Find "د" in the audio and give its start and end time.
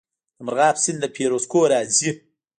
0.37-0.39